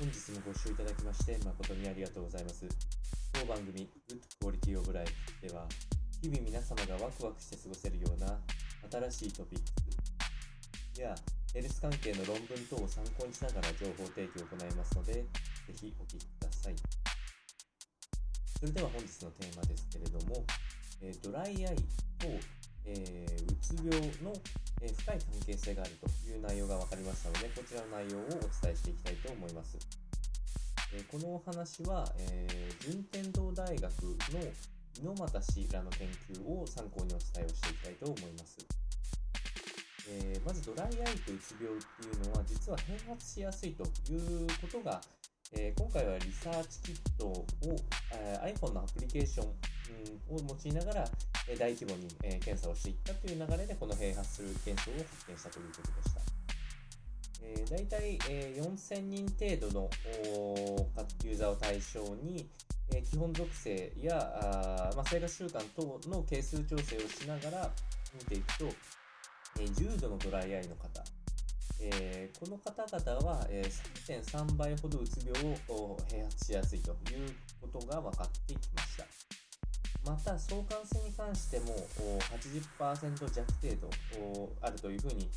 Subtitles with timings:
[0.00, 2.64] 本日もご視聴いただきまして誠にありがとうございます。
[3.36, 5.12] 当番組 Good Quality of Life
[5.44, 5.68] では
[6.22, 8.40] 日々皆様がワクワクして過ごせるような
[9.12, 9.66] 新しいトピック
[10.96, 11.14] スや
[11.52, 15.28] ヘルス関係の論文等を参考にしながら情報提供を行いますので、ぜ
[15.68, 16.74] ひお聞きください。
[18.56, 20.46] それでは本日のテーマですけれども、
[21.02, 21.84] えードライアイと、
[22.86, 23.92] えーうつ病
[24.24, 24.32] の、
[24.82, 28.28] えー深い関係性があるという内容が分かりましたので、こちらの内容をお
[28.64, 29.76] 伝えしていきたいと思います。
[30.94, 34.16] えーこのお話は、えー順天堂大学の
[35.02, 38.58] 猪俣氏らの研究を参考にお伝えをしていきたいと思います。
[40.08, 45.00] えーまずドライアイとうつ病っていうのは実は併発しやすいということが、
[45.52, 47.46] えー今回はリサーチキットを、
[48.14, 49.46] えー iPhone のアプリケーション
[50.30, 51.04] うんを用いながら、
[51.56, 56.20] 大規模に、え検査をしていったという流れでこの併発する現象を発見したということでした。
[57.42, 59.90] えー、大体、えー4000人程度の
[61.24, 62.48] ユーザーを対象に、
[62.92, 67.70] えー基本属性やあ、まあ、生活習慣等の係数調整をしながら
[68.14, 68.66] 見ていくと、
[69.60, 71.02] えー重度のドライアイの方、
[71.80, 76.96] えーこの方々は、えー3.3倍ほどうつ病を併発しやすいという
[77.60, 79.19] ことが分かってきました。
[80.04, 81.76] また相関性に関しても
[82.78, 85.28] 80%弱程度あるというふうに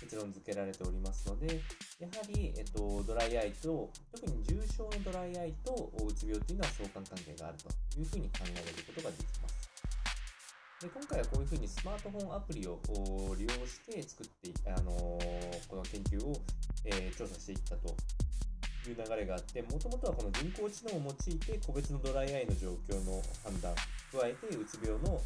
[0.00, 1.60] 結論付けられておりますので、
[1.98, 9.54] やはり、えっと、ドライアイと、特に重症のドライアイとうつ病というのは相関関係があるというふうに考えられることができます。
[10.80, 12.78] で今回はこういうふうにスマートフォンアプリを
[13.38, 16.36] 利用して作って、あのーこの研究を、
[16.84, 17.96] えー調査していったと
[18.90, 23.74] いう流れがあって、もともとはこの人工知能を用いて個別のドライアイの状況の判断、
[24.12, 25.20] 加えてうつ病の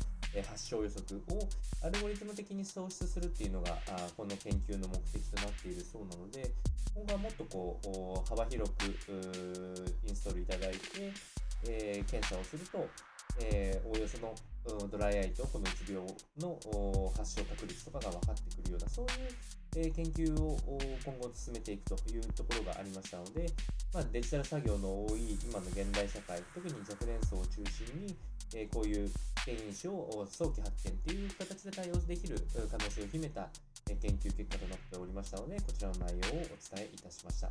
[0.48, 1.48] 発症予測を
[1.82, 3.78] アルゴリズム的に創出するっていうのが
[4.16, 6.52] この研究の目的となっているそうなので
[6.94, 8.86] 今後はもっとこう幅広く
[10.06, 11.12] インストールいただいて、
[11.66, 12.88] え検査をすると、
[13.40, 14.34] えおおよその
[14.88, 16.04] ドライアイとこのうつ病
[16.38, 16.58] の
[17.16, 19.30] 発症確率とかが分かってくるようなそういう、
[19.76, 20.58] え研究を
[21.04, 23.46] 今後進めていくというところがありましたので、
[23.92, 28.16] まあ、デジタル作業の多い今の現代社会特に若年層を中心に、
[28.54, 29.10] えこういう
[29.44, 32.38] 原因症を早期発見という形で対応できる
[32.70, 33.48] 可能性を秘めた
[33.86, 36.44] 研究結果となっておりましたので、こちらの内容をお
[36.76, 37.48] 伝えいたしました。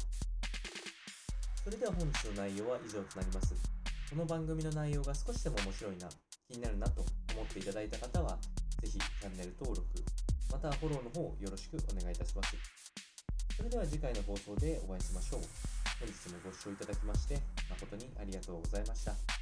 [1.64, 3.54] それでは本日の内容は以上となります。
[4.10, 6.08] この番組の内容が少しでも面白いな、
[6.48, 7.02] 気になるなと
[7.34, 8.38] 思っていただいた方は、
[8.82, 9.86] ぜひチャンネル登録、
[10.52, 12.56] またフォローの方よろしくお願いいたします。
[13.56, 15.42] それでは次回の放送でお会いしましょう。
[16.00, 19.37] 本日もご視聴いただきまして誠にありがとうございました。